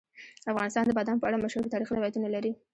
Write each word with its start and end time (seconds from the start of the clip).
افغانستان 0.51 0.83
د 0.85 0.91
بادام 0.97 1.17
په 1.19 1.25
اړه 1.27 1.41
مشهور 1.43 1.65
تاریخی 1.73 1.93
روایتونه 1.97 2.27
لري. 2.35 2.51